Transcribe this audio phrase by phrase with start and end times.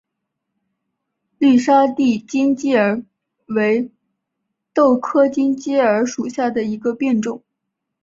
[1.37, 3.03] 绿沙地锦鸡儿
[3.45, 3.91] 为
[4.73, 7.43] 豆科锦鸡儿属下的一个变种。